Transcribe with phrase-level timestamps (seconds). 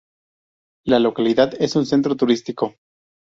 [0.83, 2.73] La localidad es un centro turístico.